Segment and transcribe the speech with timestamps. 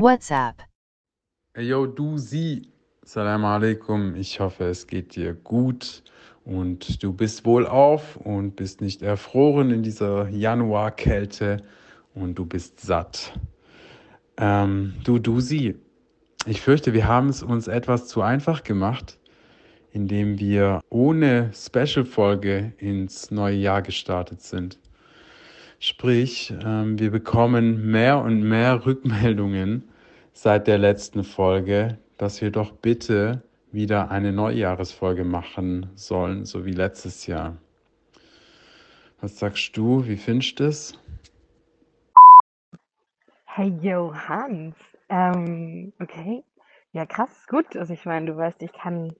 [0.00, 0.62] WhatsApp.
[1.58, 2.70] Yo, du sie.
[3.02, 4.14] Salam alaikum.
[4.14, 6.04] Ich hoffe, es geht dir gut
[6.44, 11.64] und du bist wohlauf und bist nicht erfroren in dieser Januarkälte
[12.14, 13.32] und du bist satt.
[14.36, 15.74] Ähm, du, du sie.
[16.46, 19.18] Ich fürchte, wir haben es uns etwas zu einfach gemacht,
[19.90, 24.78] indem wir ohne Special-Folge ins neue Jahr gestartet sind.
[25.80, 29.88] Sprich, ähm, wir bekommen mehr und mehr Rückmeldungen
[30.32, 36.72] seit der letzten Folge, dass wir doch bitte wieder eine Neujahresfolge machen sollen, so wie
[36.72, 37.58] letztes Jahr.
[39.20, 40.04] Was sagst du?
[40.04, 40.98] Wie findest du es?
[43.44, 44.74] Hey, yo, Hans.
[45.08, 46.42] Ähm, okay.
[46.90, 47.76] Ja, krass, gut.
[47.76, 49.14] Also ich meine, du weißt, ich kann,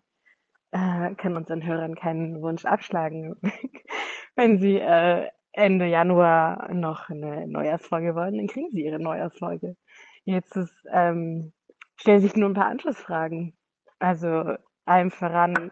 [0.73, 3.37] äh, kann unseren Hörern keinen Wunsch abschlagen,
[4.35, 9.77] wenn sie äh, Ende Januar noch eine Neujahrsfolge wollen, dann kriegen sie ihre Neujahrsfolge.
[10.25, 11.53] Jetzt ist, ähm,
[11.97, 13.55] stellen sich nur ein paar Anschlussfragen.
[13.99, 15.71] Also allem voran,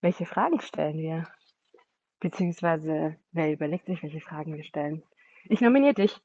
[0.00, 1.24] welche Fragen stellen wir?
[2.20, 5.02] Beziehungsweise, wer überlegt sich, welche Fragen wir stellen?
[5.46, 6.20] Ich nominiere dich.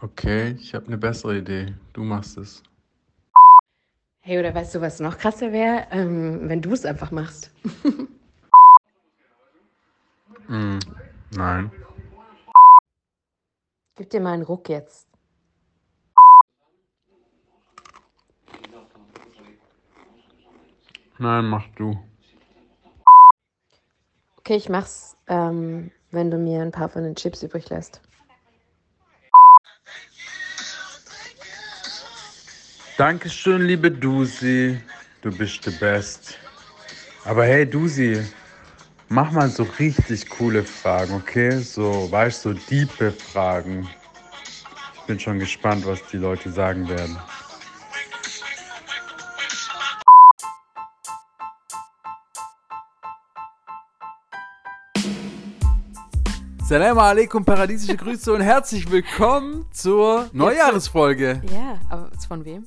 [0.00, 1.74] Okay, ich habe eine bessere Idee.
[1.94, 2.62] Du machst es.
[4.20, 5.86] Hey, oder weißt du, was noch krasser wäre?
[5.92, 7.54] Ähm, wenn du es einfach machst.
[10.48, 10.78] Hm,
[11.30, 11.70] nein.
[13.96, 15.08] Gib dir mal einen Ruck jetzt.
[21.18, 21.98] Nein, mach du.
[24.38, 28.02] Okay, ich mach's, ähm, wenn du mir ein paar von den Chips übrig lässt.
[32.98, 34.80] Dankeschön, liebe Dusi.
[35.20, 36.38] Du bist the best.
[37.24, 38.22] Aber hey, Dusi,
[39.08, 41.58] mach mal so richtig coole Fragen, okay?
[41.58, 43.88] So, weißt du, so diepe Fragen.
[44.94, 47.16] Ich bin schon gespannt, was die Leute sagen werden.
[56.64, 61.40] Salam alaikum, paradiesische Grüße und herzlich willkommen zur Neujahresfolge.
[61.52, 62.66] Ja, aber von wem?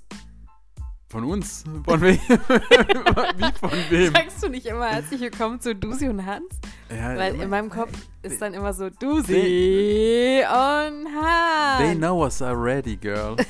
[1.09, 1.63] Von uns?
[1.85, 2.17] Von wem?
[2.19, 4.13] Wie von wem?
[4.13, 6.45] Sagst du nicht immer herzlich willkommen zu Dusi und Hans?
[6.89, 11.97] Ja, Weil immer- in meinem Kopf ist dann immer so Dusi und They Hans.
[11.97, 13.35] know us already, girl.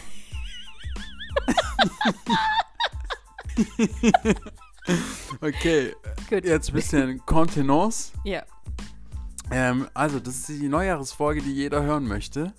[5.42, 5.94] okay,
[6.30, 6.46] Gut.
[6.46, 8.12] jetzt ein bisschen Kontenance.
[8.24, 8.44] Ja.
[9.52, 12.54] Ähm, also, das ist die Neujahresfolge, die jeder hören möchte.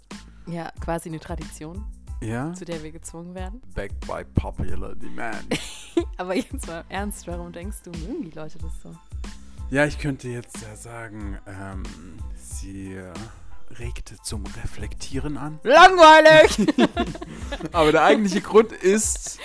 [0.46, 1.84] ja, quasi eine Tradition,
[2.20, 2.52] Ja.
[2.54, 3.60] zu der wir gezwungen werden.
[3.74, 5.44] Backed by popular demand.
[6.18, 8.94] Aber jetzt mal im ernst, warum denkst du, mögen die Leute das so?
[9.70, 11.82] Ja, ich könnte jetzt ja sagen, ähm,
[12.36, 12.98] sie
[13.78, 15.60] regte zum Reflektieren an.
[15.62, 16.66] Langweilig!
[17.72, 19.38] Aber der eigentliche Grund ist,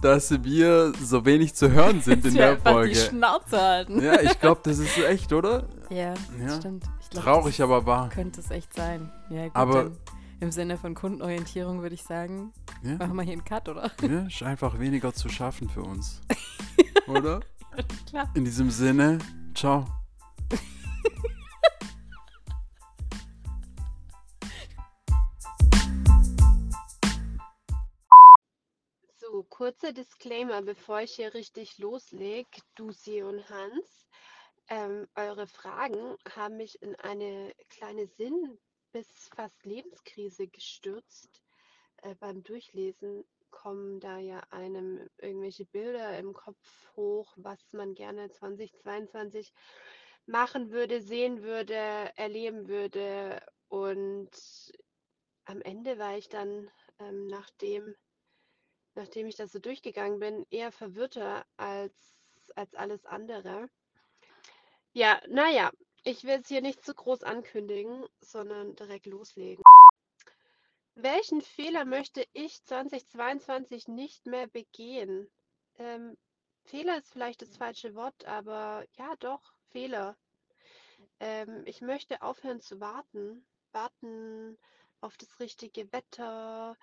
[0.00, 2.90] dass wir so wenig zu hören sind in der Folge.
[2.90, 4.00] die Schnauze halten.
[4.00, 5.64] Ja, ich glaube, das ist echt, oder?
[5.90, 6.56] Ja, Ja.
[6.56, 6.84] stimmt.
[7.02, 8.08] Ich glaub, Traurig, aber wahr.
[8.10, 9.10] Könnte es echt sein.
[9.30, 9.96] Ja, gut, Aber- dann
[10.40, 12.52] im Sinne von Kundenorientierung würde ich sagen,
[12.82, 13.90] Ja, machen wir hier einen Cut, oder?
[14.02, 16.20] ja, ist einfach weniger zu schaffen für uns.
[17.06, 17.40] Oder?
[18.08, 18.28] Klar.
[18.34, 19.18] In diesem Sinne,
[19.54, 19.86] ciao.
[29.18, 34.06] So, kurzer Disclaimer, bevor ich hier richtig loslege, Dusi und Hans.
[34.68, 38.58] Ähm, eure Fragen haben mich in eine kleine Sinn-
[38.96, 41.42] bis fast Lebenskrise gestürzt.
[41.98, 46.56] Äh, beim Durchlesen kommen da ja einem irgendwelche Bilder im Kopf
[46.96, 49.52] hoch, was man gerne 2022
[50.24, 53.42] machen würde, sehen würde, erleben würde.
[53.68, 54.30] Und
[55.44, 57.94] am Ende war ich dann, ähm, nachdem
[58.94, 62.16] nachdem ich das so durchgegangen bin, eher verwirrter als,
[62.54, 63.68] als alles andere.
[64.94, 65.70] Ja, naja,
[66.06, 69.64] ich will es hier nicht zu groß ankündigen, sondern direkt loslegen.
[70.94, 75.28] Welchen Fehler möchte ich 2022 nicht mehr begehen?
[75.78, 76.16] Ähm,
[76.62, 79.42] Fehler ist vielleicht das falsche Wort, aber ja, doch,
[79.72, 80.16] Fehler.
[81.18, 83.44] Ähm, ich möchte aufhören zu warten.
[83.72, 84.56] Warten
[85.00, 86.76] auf das richtige Wetter,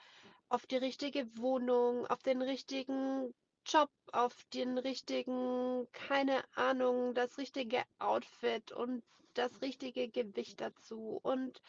[0.50, 3.34] auf die richtige Wohnung, auf den richtigen
[3.66, 11.20] Job, auf den richtigen, keine Ahnung, das richtige Outfit und das richtige Gewicht dazu.
[11.24, 11.62] Und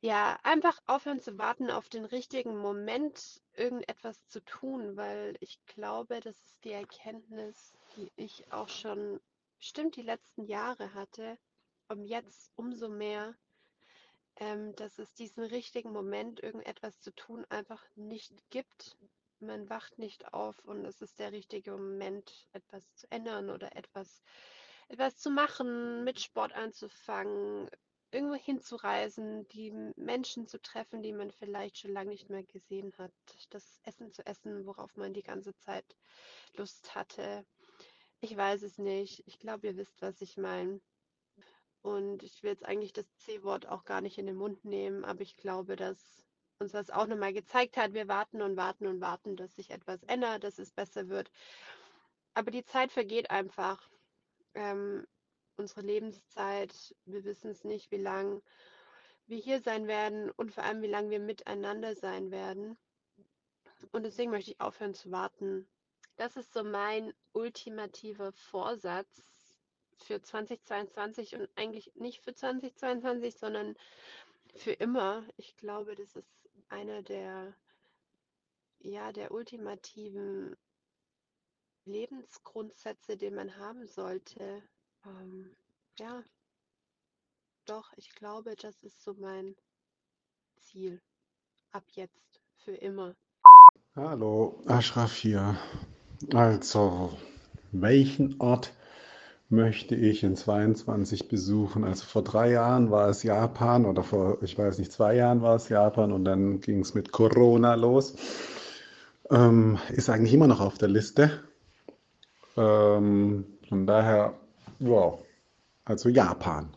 [0.00, 6.20] ja, einfach aufhören zu warten auf den richtigen Moment, irgendetwas zu tun, weil ich glaube,
[6.20, 9.20] das ist die Erkenntnis, die ich auch schon
[9.58, 11.38] bestimmt die letzten Jahre hatte,
[11.88, 13.34] und jetzt umso mehr
[14.40, 18.96] ähm, dass es diesen richtigen Moment, irgendetwas zu tun, einfach nicht gibt.
[19.40, 24.22] Man wacht nicht auf und es ist der richtige Moment, etwas zu ändern oder etwas,
[24.88, 27.70] etwas zu machen, mit Sport anzufangen,
[28.10, 33.12] irgendwo hinzureisen, die Menschen zu treffen, die man vielleicht schon lange nicht mehr gesehen hat,
[33.50, 35.96] das Essen zu essen, worauf man die ganze Zeit
[36.54, 37.46] Lust hatte.
[38.20, 39.22] Ich weiß es nicht.
[39.26, 40.80] Ich glaube, ihr wisst, was ich meine.
[41.82, 45.20] Und ich will jetzt eigentlich das C-Wort auch gar nicht in den Mund nehmen, aber
[45.20, 46.27] ich glaube, dass
[46.60, 47.94] uns das auch nochmal gezeigt hat.
[47.94, 51.30] Wir warten und warten und warten, dass sich etwas ändert, dass es besser wird.
[52.34, 53.88] Aber die Zeit vergeht einfach.
[54.54, 55.06] Ähm,
[55.56, 58.42] unsere Lebenszeit, wir wissen es nicht, wie lange
[59.26, 62.76] wir hier sein werden und vor allem, wie lange wir miteinander sein werden.
[63.92, 65.68] Und deswegen möchte ich aufhören zu warten.
[66.16, 69.22] Das ist so mein ultimativer Vorsatz
[69.98, 73.76] für 2022 und eigentlich nicht für 2022, sondern
[74.56, 75.24] für immer.
[75.36, 76.37] Ich glaube, das ist
[76.68, 77.54] einer der,
[78.80, 80.56] ja, der ultimativen
[81.84, 84.62] Lebensgrundsätze, den man haben sollte.
[85.04, 85.56] Ähm,
[85.98, 86.22] ja,
[87.66, 89.54] doch, ich glaube, das ist so mein
[90.56, 91.00] Ziel.
[91.72, 93.14] Ab jetzt, für immer.
[93.94, 95.58] Hallo, Ashraf hier.
[96.32, 97.18] Also,
[97.72, 98.72] welchen Ort
[99.50, 101.84] möchte ich in 22 besuchen?
[101.84, 105.56] Also vor drei Jahren war es Japan oder vor, ich weiß nicht, zwei Jahren war
[105.56, 108.14] es Japan und dann ging es mit Corona los.
[109.30, 111.42] Ähm, ist eigentlich immer noch auf der Liste.
[112.56, 114.34] Ähm, von daher,
[114.78, 115.20] wow,
[115.84, 116.68] also Japan.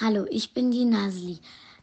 [0.00, 1.38] Hallo, ich bin die Nasli.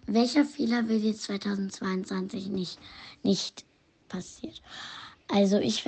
[0.06, 2.80] Welcher Fehler will dir 2022 nicht,
[3.24, 3.66] nicht
[4.10, 4.62] passiert?
[5.30, 5.84] Also ich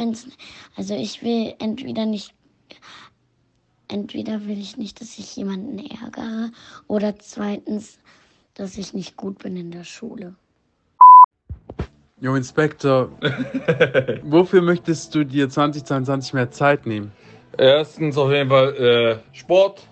[0.76, 2.34] also ich will entweder nicht,
[3.88, 6.52] entweder will ich nicht, dass ich jemanden ärgere
[6.88, 8.00] oder zweitens,
[8.54, 10.36] dass ich nicht gut bin in der Schule.
[12.22, 13.12] Jo, Inspektor,
[14.24, 17.12] wofür möchtest du dir 2022 mehr Zeit nehmen?
[17.58, 19.88] Erstens auf jeden Fall äh, Sport.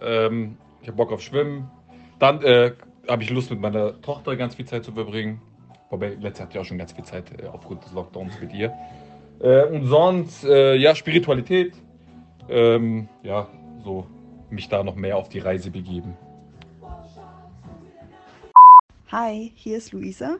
[0.00, 1.68] Ähm, ich habe Bock auf Schwimmen.
[2.18, 2.72] Dann äh,
[3.08, 5.42] habe ich Lust, mit meiner Tochter ganz viel Zeit zu verbringen.
[5.90, 8.72] Wobei, letztes hatte ich auch schon ganz viel Zeit äh, aufgrund des Lockdowns mit ihr.
[9.40, 11.74] Äh, und sonst, äh, ja, Spiritualität.
[12.48, 13.48] Ähm, ja,
[13.84, 14.06] so
[14.50, 16.16] mich da noch mehr auf die Reise begeben.
[19.10, 20.36] Hi, hier ist Luisa.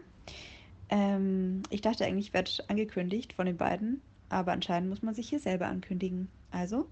[0.88, 5.28] Ähm, ich dachte eigentlich, ich werde angekündigt von den beiden, aber anscheinend muss man sich
[5.28, 6.28] hier selber ankündigen.
[6.50, 6.86] Also,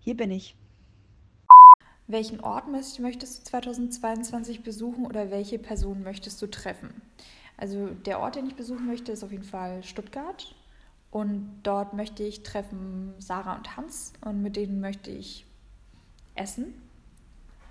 [0.00, 0.56] hier bin ich.
[2.06, 7.02] Welchen Ort möchtest du 2022 besuchen oder welche Person möchtest du treffen?
[7.56, 10.54] Also der Ort, den ich besuchen möchte, ist auf jeden Fall Stuttgart.
[11.16, 15.46] Und dort möchte ich treffen Sarah und Hans und mit denen möchte ich
[16.34, 16.74] essen,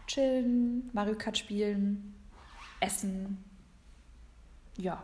[0.07, 2.15] chillen, Mario Kart spielen,
[2.79, 3.45] essen.
[4.77, 5.03] Ja,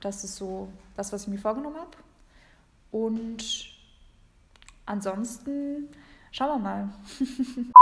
[0.00, 1.96] das ist so das, was ich mir vorgenommen habe.
[2.90, 3.44] Und
[4.84, 5.88] ansonsten
[6.32, 6.88] schauen wir mal.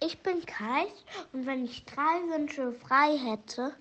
[0.00, 0.84] Ich bin Kai
[1.32, 3.74] und wenn ich drei Wünsche frei hätte,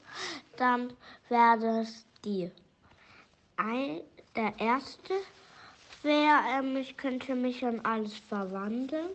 [0.55, 0.93] dann
[1.27, 2.49] wäre es die.
[3.57, 3.99] Ein,
[4.35, 5.13] der erste
[6.01, 9.09] wäre, ähm, ich könnte mich in alles verwandeln.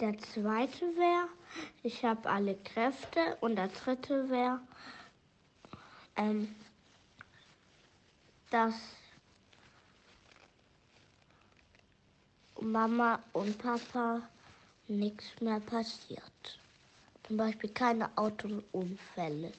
[0.00, 1.28] Der zweite wäre,
[1.82, 3.36] ich habe alle Kräfte.
[3.40, 4.60] Und der dritte wäre,
[6.16, 6.54] ähm,
[8.50, 8.74] dass
[12.60, 14.22] Mama und Papa
[14.88, 16.22] nichts mehr passiert.
[17.26, 19.52] Zum Beispiel keine Autounfälle.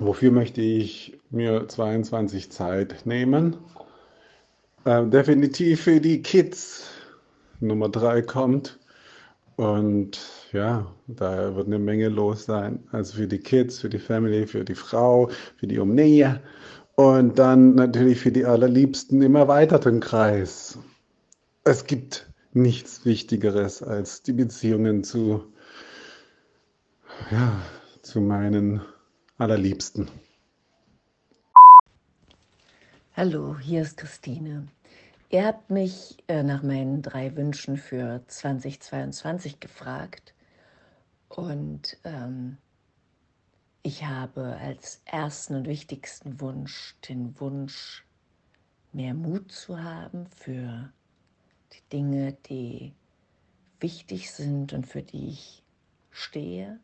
[0.00, 3.56] Wofür möchte ich mir 22 Zeit nehmen?
[4.84, 6.88] Äh, definitiv für die Kids.
[7.60, 8.78] Nummer drei kommt.
[9.56, 10.20] Und
[10.52, 12.84] ja, da wird eine Menge los sein.
[12.92, 16.40] Also für die Kids, für die Family, für die Frau, für die Umnähe.
[16.94, 20.78] Und dann natürlich für die Allerliebsten im erweiterten Kreis.
[21.64, 25.44] Es gibt nichts Wichtigeres als die Beziehungen zu,
[27.32, 27.60] ja,
[28.02, 28.80] zu meinen
[29.40, 30.10] Allerliebsten.
[33.14, 34.66] Hallo, hier ist Christine.
[35.30, 40.34] Ihr habt mich äh, nach meinen drei Wünschen für 2022 gefragt
[41.28, 42.56] und ähm,
[43.84, 48.04] ich habe als ersten und wichtigsten Wunsch den Wunsch,
[48.92, 50.92] mehr Mut zu haben für
[51.72, 52.92] die Dinge, die
[53.78, 55.62] wichtig sind und für die ich
[56.10, 56.80] stehe,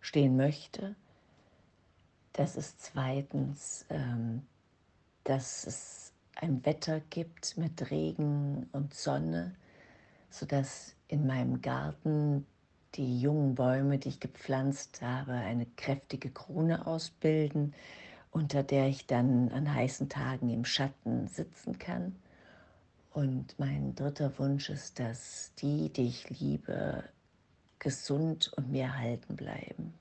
[0.00, 0.96] stehen möchte.
[2.40, 4.40] Das ist zweitens, ähm,
[5.24, 9.54] dass es ein Wetter gibt mit Regen und Sonne,
[10.30, 12.46] sodass in meinem Garten
[12.94, 17.74] die jungen Bäume, die ich gepflanzt habe, eine kräftige Krone ausbilden,
[18.30, 22.16] unter der ich dann an heißen Tagen im Schatten sitzen kann.
[23.12, 27.04] Und mein dritter Wunsch ist, dass die, die ich liebe,
[27.78, 29.99] gesund und mir erhalten bleiben.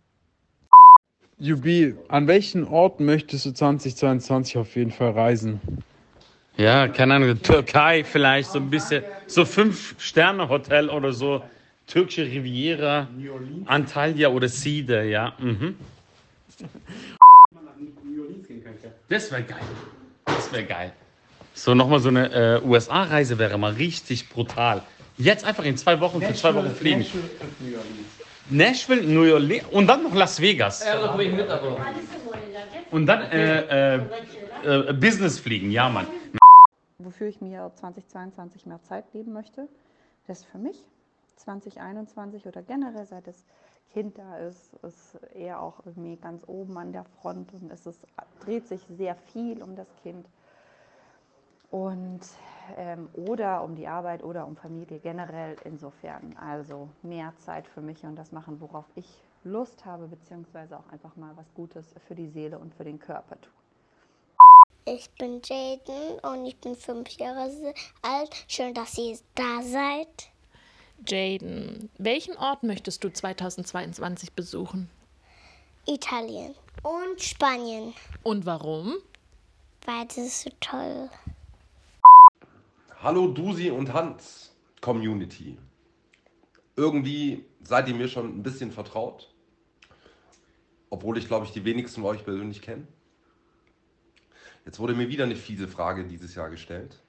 [1.40, 5.62] Jubi, an welchen Ort möchtest du 2022 auf jeden Fall reisen?
[6.58, 11.42] Ja, keine Ahnung, Türkei vielleicht, so ein bisschen, so Fünf-Sterne-Hotel oder so,
[11.88, 13.08] türkische Riviera,
[13.66, 15.34] Antalya oder Side, ja.
[15.40, 15.78] Mhm.
[19.08, 19.58] Das wäre geil.
[20.26, 20.94] Das wäre geil.
[21.54, 24.84] So nochmal so eine äh, USA-Reise wäre mal richtig brutal.
[25.18, 27.06] Jetzt einfach in zwei Wochen für zwei Wochen fliegen.
[28.50, 30.86] Nashville, New Orleans und dann noch Las Vegas.
[32.92, 34.02] Und dann äh, äh,
[34.64, 36.08] äh, Business fliegen, ja Mann.
[36.98, 39.68] wofür ich mir 2022 mehr Zeit geben möchte.
[40.28, 40.86] Das ist für mich
[41.38, 43.46] 2021 oder generell seit das
[43.94, 48.00] Kind da ist, ist er auch irgendwie ganz oben an der Front und es ist,
[48.40, 50.28] dreht sich sehr viel um das Kind.
[51.72, 52.22] Und
[52.78, 56.36] ähm, oder um die Arbeit oder um Familie generell insofern.
[56.38, 59.08] Also mehr Zeit für mich und das machen, worauf ich
[59.44, 63.40] Lust habe, beziehungsweise auch einfach mal was Gutes für die Seele und für den Körper
[63.40, 63.54] tun.
[64.86, 67.50] Ich bin Jaden und ich bin fünf Jahre
[68.02, 68.46] alt.
[68.48, 70.32] Schön, dass ihr da seid.
[71.08, 74.90] Jaden, welchen Ort möchtest du 2022 besuchen?
[75.88, 78.96] Italien und Spanien, Und warum?
[79.86, 81.10] weil das ist so toll.
[83.02, 85.58] Hallo Dusi und Hans Community.
[86.76, 89.34] Irgendwie seid ihr mir schon ein bisschen vertraut,
[90.90, 92.90] obwohl ich glaube ich die wenigsten von euch persönlich kenne.
[94.66, 97.02] Jetzt wurde mir wieder eine fiese Frage dieses Jahr gestellt.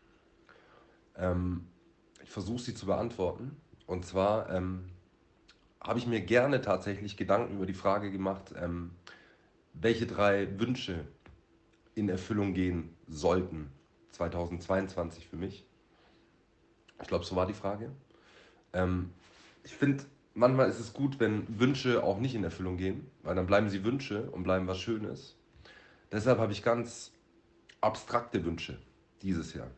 [1.16, 1.66] Ähm,
[2.22, 3.56] ich versuche sie zu beantworten.
[3.88, 4.84] Und zwar ähm,
[5.80, 8.92] habe ich mir gerne tatsächlich Gedanken über die Frage gemacht, ähm,
[9.72, 11.08] welche drei Wünsche
[11.96, 13.72] in Erfüllung gehen sollten
[14.12, 15.66] 2022 für mich.
[17.00, 17.90] Ich glaube, so war die Frage.
[18.72, 19.10] Ähm,
[19.64, 20.04] ich finde,
[20.34, 23.84] manchmal ist es gut, wenn Wünsche auch nicht in Erfüllung gehen, weil dann bleiben sie
[23.84, 25.36] Wünsche und bleiben was Schönes.
[26.12, 27.12] Deshalb habe ich ganz
[27.80, 28.78] abstrakte Wünsche
[29.22, 29.70] dieses Jahr.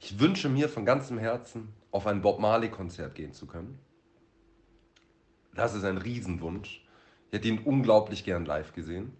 [0.00, 3.78] Ich wünsche mir von ganzem Herzen, auf ein Bob Marley-Konzert gehen zu können.
[5.54, 6.84] Das ist ein Riesenwunsch.
[7.26, 9.12] Ich hätte ihn unglaublich gern live gesehen.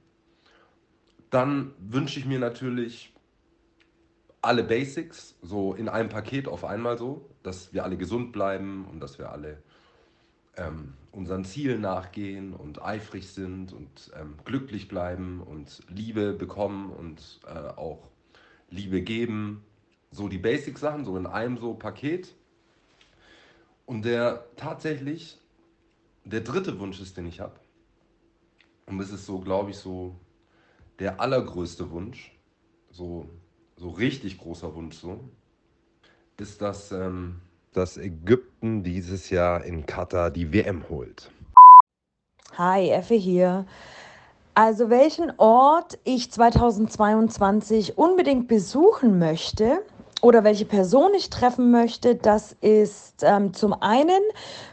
[1.30, 3.12] Dann wünsche ich mir natürlich
[4.40, 9.00] alle Basics, so in einem Paket auf einmal so, dass wir alle gesund bleiben und
[9.00, 9.62] dass wir alle
[10.56, 17.40] ähm, unseren Zielen nachgehen und eifrig sind und ähm, glücklich bleiben und Liebe bekommen und
[17.46, 18.08] äh, auch
[18.70, 19.64] Liebe geben.
[20.10, 22.34] So die Basic-Sachen, so in einem so Paket.
[23.86, 25.38] Und der tatsächlich,
[26.24, 27.58] der dritte Wunsch ist, den ich habe,
[28.86, 30.16] und das ist so, glaube ich, so
[30.98, 32.32] der allergrößte Wunsch,
[32.90, 33.28] so,
[33.78, 35.20] so richtig großer Wunsch so,
[36.36, 37.40] ist, dass, ähm,
[37.72, 41.30] dass Ägypten dieses Jahr in Katar die WM holt.
[42.56, 43.66] Hi, Effe hier.
[44.54, 49.78] Also welchen Ort ich 2022 unbedingt besuchen möchte
[50.20, 54.20] oder welche Person ich treffen möchte, das ist ähm, zum einen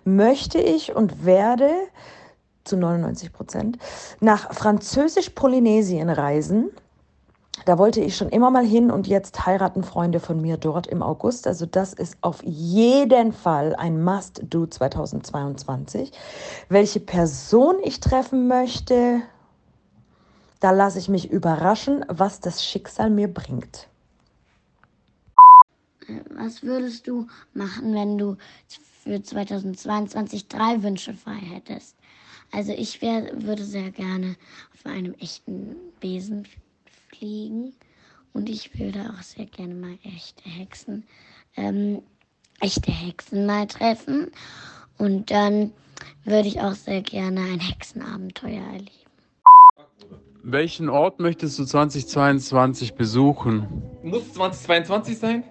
[0.04, 1.70] möchte ich und werde
[2.64, 3.78] zu 99 Prozent
[4.20, 6.72] nach Französisch-Polynesien reisen.
[7.66, 11.02] Da wollte ich schon immer mal hin und jetzt heiraten Freunde von mir dort im
[11.02, 11.48] August.
[11.48, 16.12] Also das ist auf jeden Fall ein Must-Do 2022.
[16.70, 19.24] Welche Person ich treffen möchte,
[20.60, 23.90] da lasse ich mich überraschen, was das Schicksal mir bringt.
[26.36, 28.38] Was würdest du machen, wenn du
[29.04, 31.96] für 2022 drei Wünsche frei hättest?
[32.52, 34.36] Also ich wär, würde sehr gerne
[34.72, 36.48] auf einem echten Besen
[37.18, 37.74] fliegen
[38.34, 41.04] und ich würde auch sehr gerne mal echte Hexen,
[41.56, 42.02] ähm,
[42.60, 44.32] echte Hexen mal treffen
[44.98, 45.72] und dann
[46.24, 48.92] würde ich auch sehr gerne ein Hexenabenteuer erleben.
[50.44, 53.82] Welchen Ort möchtest du 2022 besuchen?
[54.04, 55.44] Muss es 2022 sein?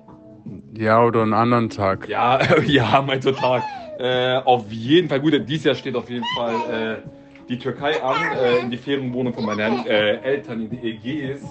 [0.73, 2.09] Ja, oder einen anderen Tag.
[2.09, 3.63] Ja, ja, mein Tag.
[3.99, 8.17] Äh, auf jeden Fall, gut, dieses Jahr steht auf jeden Fall äh, die Türkei an,
[8.37, 11.43] äh, in die Ferienwohnung von meinen äh, Eltern in die Ägäis.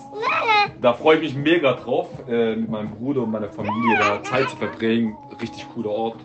[0.81, 4.49] Da freue ich mich mega drauf, äh, mit meinem Bruder und meiner Familie da Zeit
[4.49, 5.15] zu verbringen.
[5.41, 6.17] Richtig cooler Ort.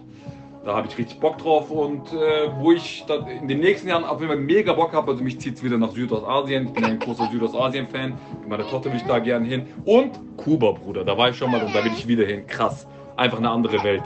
[0.64, 4.04] Da habe ich richtig Bock drauf und äh, wo ich dann in den nächsten Jahren
[4.04, 6.66] auf jeden Fall mega Bock habe, also mich zieht es wieder nach Südostasien.
[6.66, 8.18] Ich bin ein großer Südostasien-Fan.
[8.40, 9.66] Mit meiner Tochter will ich da gern hin.
[9.84, 12.46] Und Kuba, Bruder, da war ich schon mal und da will ich wieder hin.
[12.46, 12.86] Krass.
[13.16, 14.02] Einfach eine andere Welt.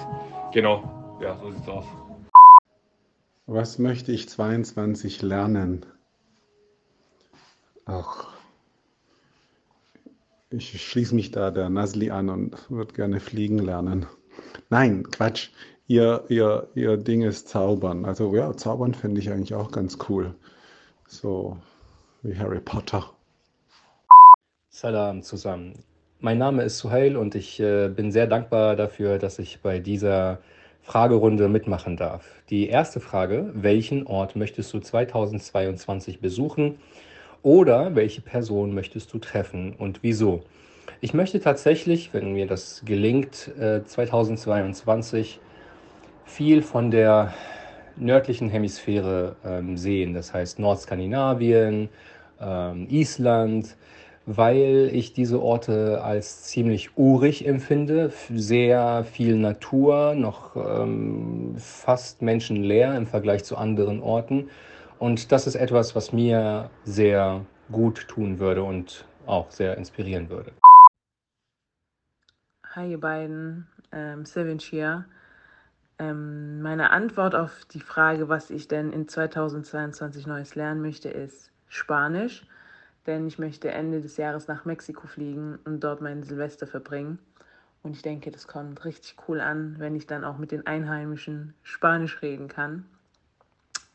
[0.53, 0.85] Genau.
[1.21, 1.85] Ja, so sieht's aus.
[3.47, 5.85] Was möchte ich 22 lernen?
[7.85, 8.33] Ach,
[10.51, 14.07] ich schließe mich da der Nasli an und würde gerne fliegen lernen.
[14.71, 15.51] Nein, Quatsch.
[15.89, 18.05] Ihr, ihr, ihr Ding ist Zaubern.
[18.05, 20.35] Also ja, Zaubern finde ich eigentlich auch ganz cool.
[21.07, 21.59] So
[22.23, 23.11] wie Harry Potter.
[24.69, 25.85] Salam zusammen.
[26.21, 30.41] Mein Name ist Suhail und ich äh, bin sehr dankbar dafür, dass ich bei dieser
[30.83, 32.27] Fragerunde mitmachen darf.
[32.51, 36.79] Die erste Frage, welchen Ort möchtest du 2022 besuchen
[37.43, 40.43] oder welche Person möchtest du treffen und wieso?
[41.01, 45.41] Ich möchte tatsächlich, wenn mir das gelingt, äh, 2022
[46.25, 47.33] viel von der
[47.97, 51.89] nördlichen Hemisphäre ähm, sehen, das heißt Nordskandinavien,
[52.41, 53.77] ähm, Island,
[54.27, 62.97] weil ich diese Orte als ziemlich urig empfinde, sehr viel Natur, noch ähm, fast menschenleer
[62.97, 64.49] im Vergleich zu anderen Orten.
[64.99, 70.53] Und das ist etwas, was mir sehr gut tun würde und auch sehr inspirieren würde.
[72.75, 75.05] Hi ihr beiden, ähm, Sevin hier.
[75.99, 81.51] Ähm, meine Antwort auf die Frage, was ich denn in 2022 Neues lernen möchte, ist
[81.69, 82.45] Spanisch
[83.07, 87.19] denn ich möchte Ende des Jahres nach Mexiko fliegen und dort meinen Silvester verbringen.
[87.83, 91.55] Und ich denke, das kommt richtig cool an, wenn ich dann auch mit den Einheimischen
[91.63, 92.87] Spanisch reden kann.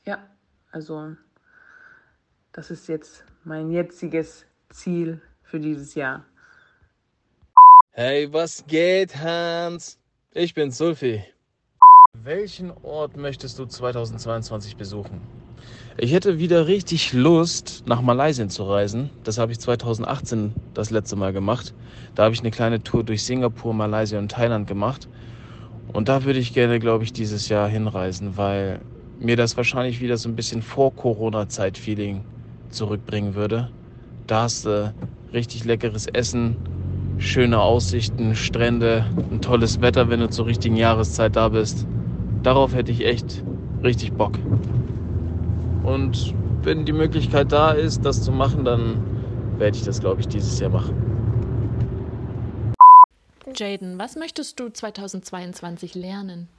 [0.04, 0.20] Ja,
[0.72, 1.16] also
[2.52, 6.26] das ist jetzt mein jetziges Ziel für dieses Jahr.
[7.92, 9.98] Hey, was geht, Hans?
[10.32, 11.24] Ich bin Sulfi.
[12.14, 15.22] Welchen Ort möchtest du 2022 besuchen?
[15.98, 19.10] Ich hätte wieder richtig Lust, nach Malaysia zu reisen.
[19.24, 21.74] Das habe ich 2018 das letzte Mal gemacht.
[22.14, 25.10] Da habe ich eine kleine Tour durch Singapur, Malaysia und Thailand gemacht.
[25.92, 28.80] Und da würde ich gerne, glaube ich, dieses Jahr hinreisen, weil
[29.20, 32.24] mir das wahrscheinlich wieder so ein bisschen vor Corona-Zeit-Feeling
[32.70, 33.72] zurückbringen würde.
[34.28, 34.94] Da hast du
[35.34, 36.58] richtig leckeres Essen,
[37.18, 41.88] schöne Aussichten, Strände, ein tolles Wetter, wenn du zur richtigen Jahreszeit da bist.
[42.44, 43.44] Darauf hätte ich echt
[43.84, 44.34] richtig Bock.
[45.88, 50.28] Und wenn die Möglichkeit da ist, das zu machen, dann werde ich das, glaube ich,
[50.28, 51.08] dieses Jahr machen.
[53.56, 56.50] Jaden, was möchtest du 2022 lernen?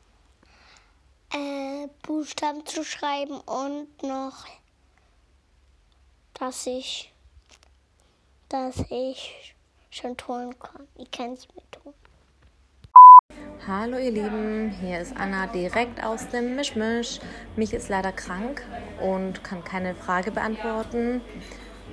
[1.30, 4.46] Äh, Buchstaben zu schreiben und noch,
[6.32, 7.12] dass ich,
[8.48, 9.54] dass ich
[9.90, 10.88] schon tun kann.
[10.96, 11.92] Ich kann es mir tun.
[13.68, 17.18] Hallo ihr Lieben, hier ist Anna direkt aus dem Mischmisch.
[17.54, 18.62] Mich ist leider krank
[18.98, 21.20] und kann keine Frage beantworten.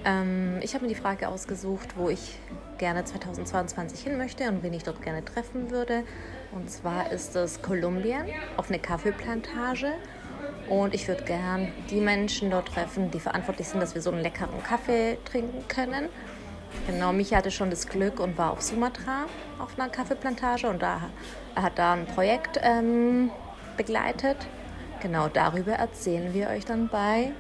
[0.05, 2.39] Ähm, ich habe mir die Frage ausgesucht, wo ich
[2.77, 6.05] gerne 2022 hin möchte und wen ich dort gerne treffen würde.
[6.53, 8.23] Und zwar ist es Kolumbien
[8.55, 9.95] auf eine Kaffeeplantage.
[10.69, 14.21] Und ich würde gern die Menschen dort treffen, die verantwortlich sind, dass wir so einen
[14.21, 16.07] leckeren Kaffee trinken können.
[16.88, 19.25] Genau, Micha hatte schon das Glück und war auf Sumatra
[19.59, 21.09] auf einer Kaffeeplantage und da,
[21.55, 23.31] er hat da ein Projekt ähm,
[23.77, 24.38] begleitet.
[25.01, 27.31] Genau darüber erzählen wir euch dann bei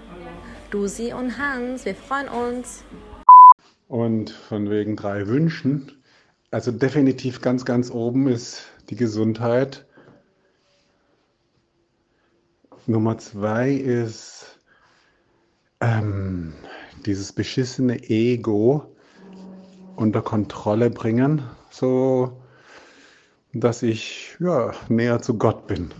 [0.71, 1.85] Dusi und Hans.
[1.85, 2.83] Wir freuen uns.
[3.87, 5.91] Und von wegen drei Wünschen.
[6.51, 9.85] Also definitiv ganz, ganz oben ist die Gesundheit.
[12.87, 14.59] Nummer zwei ist
[15.81, 16.53] ähm,
[17.05, 18.94] dieses beschissene Ego
[19.95, 22.41] unter Kontrolle bringen, so
[23.53, 25.91] dass ich ja, näher zu Gott bin.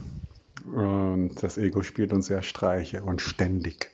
[0.66, 3.92] Und das Ego spielt uns sehr Streiche und ständig.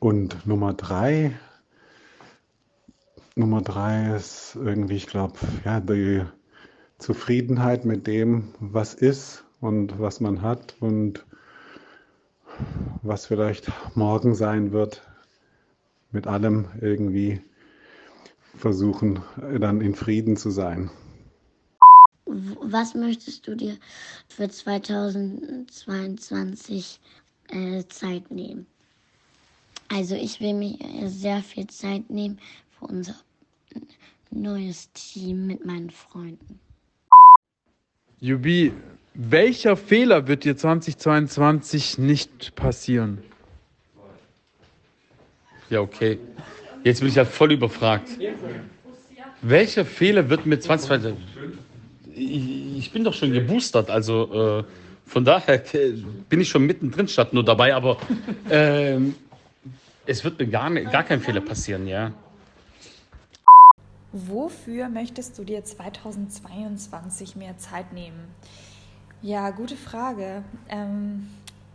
[0.00, 1.36] Und Nummer drei,
[3.36, 5.34] Nummer drei ist irgendwie, ich glaube,
[5.64, 6.24] ja, die
[6.98, 11.24] Zufriedenheit mit dem, was ist und was man hat und
[13.02, 15.02] was vielleicht morgen sein wird,
[16.10, 17.40] mit allem irgendwie
[18.58, 19.22] versuchen,
[19.58, 20.90] dann in Frieden zu sein.
[22.26, 23.78] Was möchtest du dir
[24.28, 27.00] für 2022
[27.48, 28.66] äh, Zeit nehmen?
[29.88, 30.76] Also ich will mir
[31.08, 32.38] sehr viel Zeit nehmen
[32.78, 33.14] für unser
[34.30, 36.60] neues Team mit meinen Freunden.
[38.20, 38.72] Jubi,
[39.14, 43.22] welcher Fehler wird dir 2022 nicht passieren?
[45.70, 46.18] Ja, okay.
[46.84, 48.08] Jetzt bin ich halt voll überfragt.
[49.42, 51.24] Welcher Fehler wird mir 2022...
[52.14, 54.64] Ich bin doch schon geboostert, also äh,
[55.06, 55.62] von daher
[56.28, 57.96] bin ich schon mittendrin statt nur dabei, aber
[58.50, 58.98] äh,
[60.06, 62.12] es wird mir gar, gar kein Fehler passieren, ja.
[64.12, 68.18] Wofür möchtest du dir 2022 mehr Zeit nehmen?
[69.22, 70.42] Ja, gute Frage.
[70.68, 71.28] Ähm,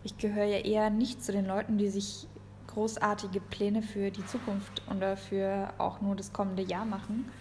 [0.04, 2.28] ich gehöre ja eher nicht zu den Leuten, die sich
[2.74, 7.32] großartige Pläne für die Zukunft oder für auch nur das kommende Jahr machen,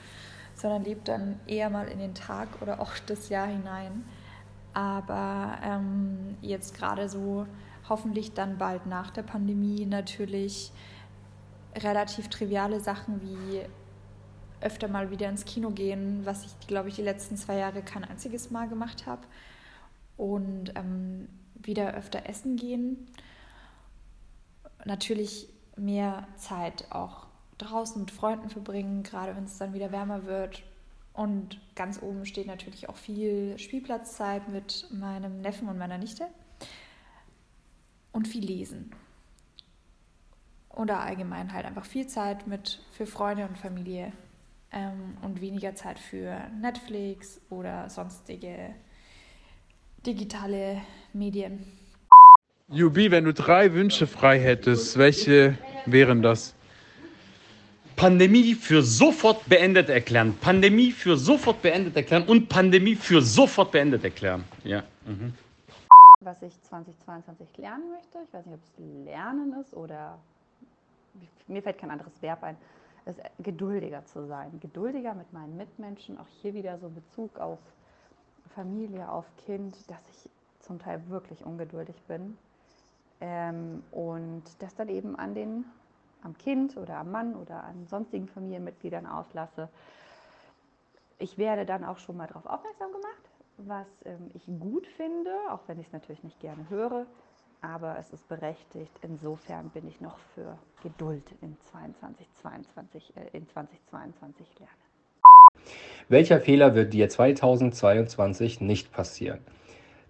[0.54, 4.04] sondern lebe dann eher mal in den Tag oder auch das Jahr hinein.
[4.74, 7.46] Aber ähm, jetzt gerade so
[7.88, 10.72] hoffentlich dann bald nach der Pandemie natürlich
[11.76, 13.62] relativ triviale Sachen wie
[14.60, 18.04] öfter mal wieder ins Kino gehen, was ich, glaube ich, die letzten zwei Jahre kein
[18.04, 19.22] einziges Mal gemacht habe.
[20.16, 23.08] Und ähm, wieder öfter essen gehen.
[24.84, 27.26] Natürlich mehr Zeit auch
[27.58, 30.62] draußen mit Freunden verbringen, gerade wenn es dann wieder wärmer wird.
[31.12, 36.26] Und ganz oben steht natürlich auch viel Spielplatzzeit mit meinem Neffen und meiner Nichte.
[38.12, 38.94] Und viel lesen.
[40.70, 44.12] Oder allgemein halt einfach viel Zeit mit für Freunde und Familie
[44.70, 48.74] ähm, und weniger Zeit für Netflix oder sonstige
[50.06, 50.80] digitale
[51.12, 51.66] Medien.
[52.72, 56.54] Jubi, wenn du drei Wünsche frei hättest, welche wären das?
[57.96, 60.34] Pandemie für sofort beendet erklären.
[60.40, 64.44] Pandemie für sofort beendet erklären und Pandemie für sofort beendet erklären.
[64.64, 64.82] Ja.
[65.04, 65.34] Mhm.
[66.20, 70.18] Was ich 2022 lernen möchte, ich weiß nicht, ob es Lernen ist oder
[71.48, 72.56] mir fällt kein anderes Verb ein,
[73.04, 74.58] ist geduldiger zu sein.
[74.60, 77.58] Geduldiger mit meinen Mitmenschen, auch hier wieder so Bezug auf
[78.54, 80.30] Familie, auf Kind, dass ich
[80.60, 82.38] zum Teil wirklich ungeduldig bin
[83.22, 85.64] ähm, und das dann eben an den,
[86.22, 89.68] am Kind oder am Mann oder an sonstigen Familienmitgliedern auslasse.
[91.18, 95.60] Ich werde dann auch schon mal darauf aufmerksam gemacht, was ähm, ich gut finde, auch
[95.68, 97.06] wenn ich es natürlich nicht gerne höre,
[97.60, 98.92] aber es ist berechtigt.
[99.02, 104.72] Insofern bin ich noch für Geduld in 2022, äh, in 2022 lernen.
[106.08, 109.38] Welcher Fehler wird dir 2022 nicht passieren?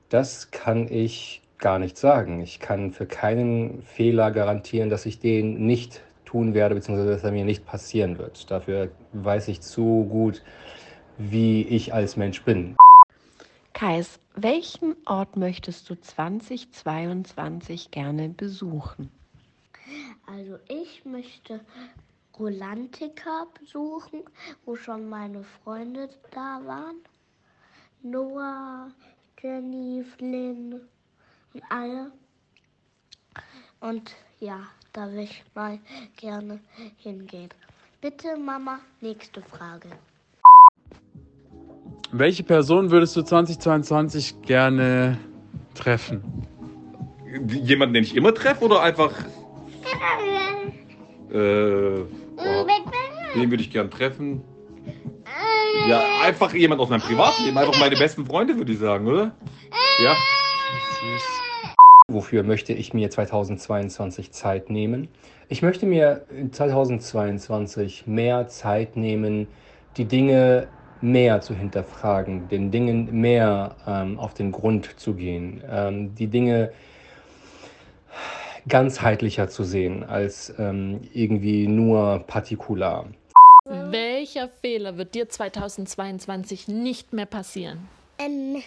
[0.08, 2.42] Das kann ich gar nicht sagen.
[2.42, 7.32] Ich kann für keinen Fehler garantieren, dass ich den nicht tun werde, beziehungsweise dass er
[7.32, 8.50] mir nicht passieren wird.
[8.50, 10.42] Dafür weiß ich zu gut,
[11.16, 12.76] wie ich als Mensch bin.
[13.72, 19.10] Kais, welchen Ort möchtest du 2022 gerne besuchen?
[20.26, 21.60] Also ich möchte
[22.38, 24.22] Rolantica besuchen,
[24.64, 26.96] wo schon meine Freunde da waren.
[28.02, 28.90] Noah,
[29.40, 30.80] Jenny, Flynn
[31.68, 32.12] alle.
[33.80, 34.60] Und ja,
[34.92, 35.78] da will ich mal
[36.16, 36.60] gerne
[36.98, 37.48] hingehen.
[38.00, 39.88] Bitte, Mama, nächste Frage.
[42.10, 45.18] Welche Person würdest du 2022 gerne
[45.74, 46.46] treffen?
[47.48, 49.12] Jemanden, den ich immer treffe oder einfach.
[51.32, 52.66] Äh, oh,
[53.34, 54.42] wen würde ich gern treffen?
[55.88, 57.56] Ja, einfach jemand aus meinem Privatleben.
[57.56, 59.34] Einfach meine besten Freunde, würde ich sagen, oder?
[60.02, 60.14] Ja.
[62.12, 65.08] Wofür möchte ich mir 2022 Zeit nehmen?
[65.48, 69.48] Ich möchte mir 2022 mehr Zeit nehmen,
[69.96, 70.68] die Dinge
[71.00, 76.72] mehr zu hinterfragen, den Dingen mehr ähm, auf den Grund zu gehen, ähm, die Dinge
[78.68, 83.06] ganzheitlicher zu sehen als ähm, irgendwie nur partikular.
[83.64, 87.88] Welcher Fehler wird dir 2022 nicht mehr passieren?
[88.18, 88.62] Ähm,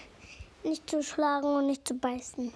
[0.63, 2.51] nicht zu schlagen und nicht zu beißen.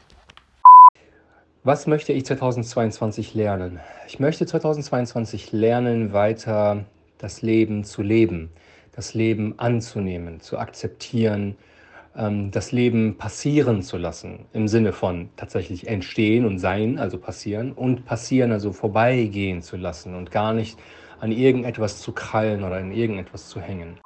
[1.63, 3.81] Was möchte ich 2022 lernen?
[4.07, 6.85] Ich möchte 2022 lernen, weiter
[7.17, 8.49] das Leben zu leben,
[8.93, 11.57] das Leben anzunehmen, zu akzeptieren,
[12.15, 17.73] ähm, das Leben passieren zu lassen, im Sinne von tatsächlich entstehen und sein, also passieren,
[17.73, 20.79] und passieren, also vorbeigehen zu lassen und gar nicht
[21.19, 23.99] an irgendetwas zu krallen oder in irgendetwas zu hängen.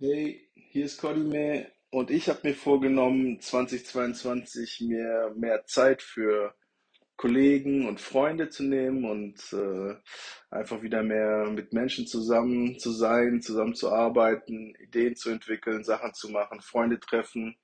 [0.00, 6.54] Hey, hier ist Codime und ich habe mir vorgenommen, 2022 mir mehr Zeit für
[7.16, 9.94] Kollegen und Freunde zu nehmen und äh,
[10.50, 16.14] einfach wieder mehr mit Menschen zusammen zu sein, zusammen zu arbeiten, Ideen zu entwickeln, Sachen
[16.14, 17.56] zu machen, Freunde treffen,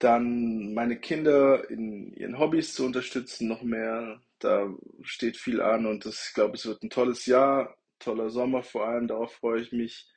[0.00, 4.20] dann meine Kinder in ihren Hobbys zu unterstützen noch mehr.
[4.40, 4.68] Da
[5.02, 8.88] steht viel an und das, ich glaube, es wird ein tolles Jahr, toller Sommer vor
[8.88, 10.11] allem, darauf freue ich mich.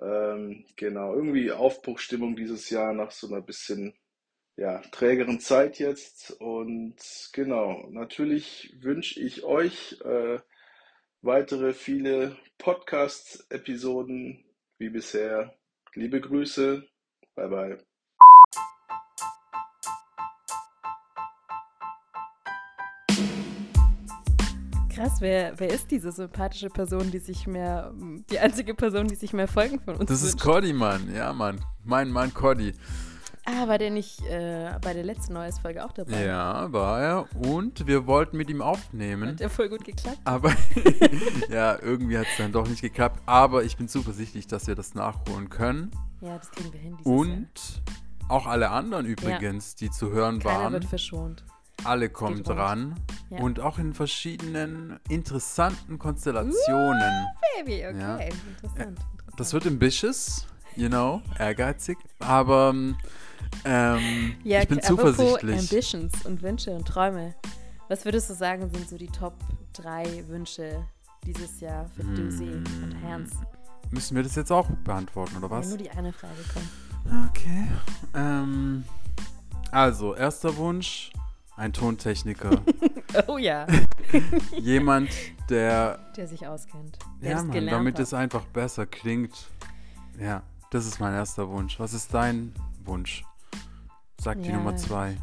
[0.00, 3.94] Ähm, genau, irgendwie Aufbruchstimmung dieses Jahr nach so einer bisschen
[4.56, 6.30] ja, trägeren Zeit jetzt.
[6.40, 6.96] Und
[7.32, 10.38] genau, natürlich wünsche ich euch äh,
[11.22, 14.44] weitere viele Podcast-Episoden
[14.78, 15.56] wie bisher.
[15.94, 16.86] Liebe Grüße.
[17.34, 17.95] Bye bye.
[24.96, 27.92] Krass, wer, wer ist diese sympathische Person, die sich mehr,
[28.30, 30.44] die einzige Person, die sich mehr Folgen von uns Das ist wünscht?
[30.44, 31.14] Cody, Mann.
[31.14, 31.60] Ja, Mann.
[31.84, 32.72] Mein Mann Cody.
[33.44, 36.24] Ah, war der nicht äh, bei der letzten Neues-Folge auch dabei?
[36.24, 37.36] Ja, war er.
[37.46, 39.28] Und wir wollten mit ihm aufnehmen.
[39.28, 40.18] Hat ja voll gut geklappt.
[40.24, 40.50] Aber
[41.50, 43.20] ja, irgendwie hat es dann doch nicht geklappt.
[43.26, 45.90] Aber ich bin zuversichtlich, dass wir das nachholen können.
[46.22, 47.82] Ja, das kriegen wir hin Und
[48.28, 50.72] auch alle anderen übrigens, die zu hören Keiner waren.
[50.72, 51.44] wird verschont.
[51.84, 52.94] Alle kommen dran.
[53.30, 53.38] Ja.
[53.40, 57.26] Und auch in verschiedenen interessanten Konstellationen.
[57.56, 57.98] Baby, okay.
[57.98, 58.16] Ja.
[58.16, 58.98] Interessant.
[59.36, 61.98] Das wird ambitious, you know, ehrgeizig.
[62.20, 62.74] Aber
[63.64, 65.58] ähm, Ja, ich bin zuversichtlich.
[65.58, 67.34] Ambitions und Wünsche und Träume.
[67.88, 69.34] Was würdest du sagen, sind so die Top
[69.74, 70.84] 3 Wünsche
[71.24, 72.50] dieses Jahr für Dusi
[72.82, 73.32] und Hans?
[73.90, 75.68] Müssen wir das jetzt auch beantworten, oder Ja, was?
[75.68, 77.28] nur die eine Frage kommt.
[77.30, 77.68] Okay.
[78.14, 78.84] Ähm,
[79.70, 81.12] also, erster Wunsch:
[81.56, 82.60] ein Tontechniker.
[83.28, 83.66] Oh ja.
[84.58, 85.08] Jemand,
[85.48, 85.98] der.
[86.16, 86.98] Der sich auskennt.
[87.22, 88.00] Der Ja, Mann, damit hat.
[88.02, 89.46] es einfach besser klingt.
[90.20, 91.80] Ja, das ist mein erster Wunsch.
[91.80, 92.52] Was ist dein
[92.84, 93.24] Wunsch?
[94.20, 95.16] Sag die Ja, Nummer zwei.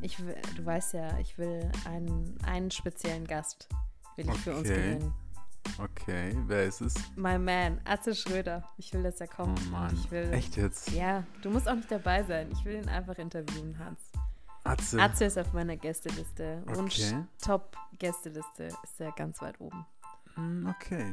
[0.00, 0.16] Ich
[0.56, 3.68] du weißt ja, ich will einen, einen speziellen Gast
[4.16, 4.94] will ich für uns Okay.
[4.94, 5.12] gewinnen.
[5.78, 6.94] Okay, wer ist es?
[7.16, 8.64] My man, Atze Schröder.
[8.78, 9.60] Ich will, dass er kommt.
[9.66, 10.90] Oh Mann, ich will, echt jetzt?
[10.92, 12.48] Ja, du musst auch nicht dabei sein.
[12.52, 14.00] Ich will ihn einfach interviewen, Hans.
[14.66, 15.00] Atze.
[15.00, 16.62] Atze ist auf meiner Gästeliste.
[16.66, 17.24] Okay.
[17.42, 19.86] Top Gästeliste ist er ganz weit oben.
[20.34, 21.12] Hm, Okay.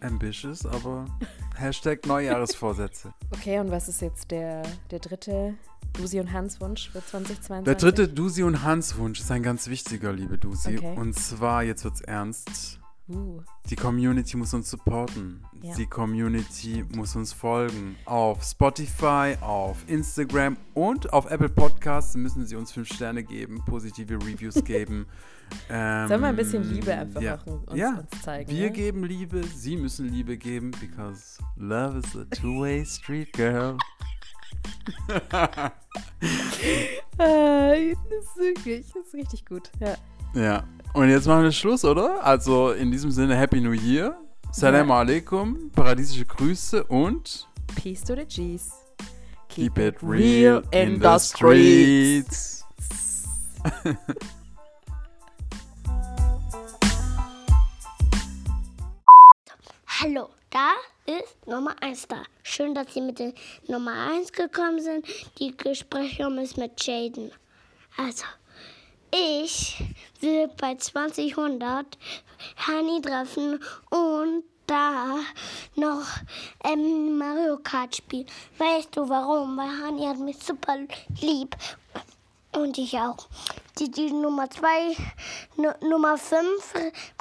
[0.00, 1.06] Ambitious, aber
[1.56, 3.12] Hashtag Neujahresvorsätze.
[3.32, 4.62] Okay, und was ist jetzt der,
[4.92, 5.54] der dritte
[5.94, 7.64] Dusi und Hans Wunsch für 2022?
[7.64, 10.76] Der dritte Dusi und Hans Wunsch ist ein ganz wichtiger, liebe Dusi.
[10.78, 10.94] Okay.
[10.96, 12.77] Und zwar, jetzt wird's ernst.
[13.08, 13.40] Uh.
[13.70, 15.42] Die Community muss uns supporten.
[15.62, 15.74] Ja.
[15.74, 17.96] Die Community muss uns folgen.
[18.04, 24.14] Auf Spotify, auf Instagram und auf Apple Podcasts müssen sie uns fünf Sterne geben, positive
[24.16, 25.06] Reviews geben.
[25.70, 27.36] Ähm, Sollen wir ein bisschen Liebe einfach ja.
[27.38, 27.98] auch uns- ja.
[27.98, 28.72] uns zeigen, Wir ja?
[28.72, 33.76] geben Liebe, sie müssen Liebe geben, because love is a two-way street, girl.
[35.30, 35.70] Ah,
[37.18, 39.70] das ist wirklich, das ist richtig gut.
[39.80, 39.94] Ja.
[40.34, 40.64] Ja,
[40.94, 42.24] und jetzt machen wir Schluss, oder?
[42.24, 44.16] Also in diesem Sinne, Happy New Year.
[44.50, 47.46] Salam alaikum, paradiesische Grüße und
[47.76, 48.72] Peace to the G's.
[49.48, 52.64] keep it real in the streets.
[59.86, 60.72] Hallo, da
[61.06, 62.22] ist Nummer 1 da.
[62.42, 63.32] Schön, dass Sie mit der
[63.66, 65.04] Nummer 1 gekommen sind.
[65.38, 67.32] Die Gesprächsraum ist mit Jaden.
[67.96, 68.24] Also,
[69.12, 69.82] ich
[70.20, 71.62] will bei 2000
[72.66, 75.16] Hani treffen und da
[75.76, 76.04] noch
[76.64, 78.26] ähm, Mario Kart spielen.
[78.58, 79.56] Weißt du warum?
[79.56, 80.76] Weil Hani hat mich super
[81.20, 81.56] lieb.
[82.54, 83.28] Und ich auch.
[83.78, 84.96] Die, die Nummer 2,
[85.82, 86.74] Nummer 5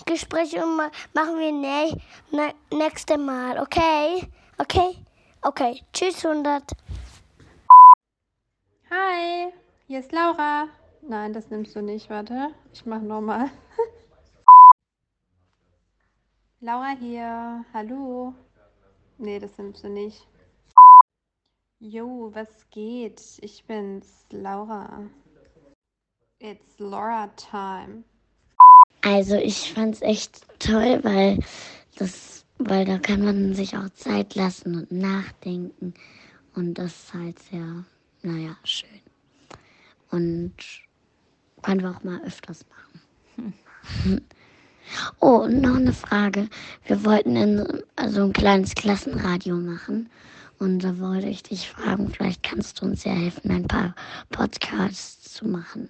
[0.06, 1.98] Gespräche ma- machen wir ne,
[2.32, 4.28] ne, nächste Mal, okay?
[4.58, 4.98] Okay?
[5.42, 5.84] Okay.
[5.94, 6.64] Tschüss, 100.
[8.90, 9.54] Hi,
[9.88, 10.68] hier ist Laura.
[11.10, 12.10] Nein, das nimmst du nicht.
[12.10, 13.50] Warte, ich mach nochmal.
[16.60, 17.64] Laura hier.
[17.74, 18.34] Hallo.
[19.18, 20.28] Nee, das nimmst du nicht.
[21.80, 23.22] Jo, was geht?
[23.40, 25.10] Ich bin's, Laura.
[26.40, 28.04] It's Laura time.
[29.02, 31.40] Also ich fand's echt toll, weil
[31.96, 35.94] das, weil da kann man sich auch Zeit lassen und nachdenken.
[36.54, 37.86] Und das ist halt sehr,
[38.24, 38.90] naja, schön.
[40.12, 40.87] Und
[41.62, 44.24] können wir auch mal öfters machen.
[45.20, 46.48] Oh, und noch eine Frage.
[46.86, 50.10] Wir wollten in, also ein kleines Klassenradio machen.
[50.60, 53.94] Und da wollte ich dich fragen, vielleicht kannst du uns ja helfen, ein paar
[54.30, 55.90] Podcasts zu machen.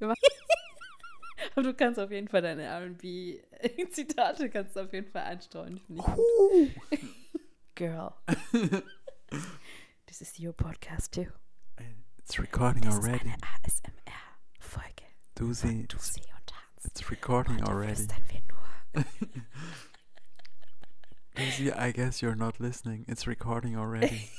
[0.00, 5.78] Aber du kannst auf jeden Fall deine R&B-Zitate kannst du auf jeden Fall einstreuen.
[5.86, 6.70] Finde ich gut.
[7.74, 8.12] Girl.
[10.06, 11.26] This is your podcast too.
[12.18, 13.32] It's recording Das already.
[13.66, 13.94] ist eine
[14.68, 15.04] ASMR-Folge.
[15.34, 16.84] Dusi, Dusi und Hans.
[16.84, 18.06] it's recording Heute already.
[18.28, 19.04] wir nur.
[21.36, 23.04] Dusi, I guess you're not listening.
[23.08, 24.28] It's recording already.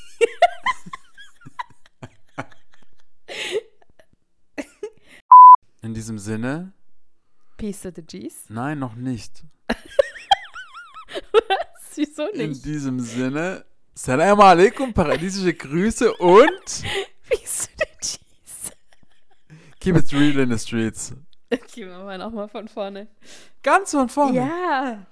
[5.82, 6.74] In diesem Sinne,
[7.58, 8.46] Peace to the G's.
[8.50, 9.44] nein, noch nicht.
[9.68, 9.78] Was?
[11.96, 12.66] Wieso In nicht?
[12.66, 13.66] diesem Sinne,
[13.96, 16.84] Salam alaikum, paradiesische Grüße und
[19.80, 21.14] Keep it real in the streets.
[21.74, 23.08] Gehen wir mal nochmal von vorne.
[23.64, 24.38] Ganz von vorne.
[24.38, 25.06] Ja.